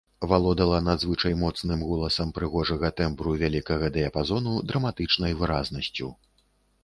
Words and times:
Валодала 0.29 0.77
надзвычай 0.85 1.33
моцным 1.41 1.83
голасам 1.89 2.31
прыгожага 2.37 2.89
тэмбру 3.01 3.35
вялікага 3.43 3.91
дыяпазону, 3.97 4.57
драматычнай 4.71 5.37
выразнасцю. 5.43 6.09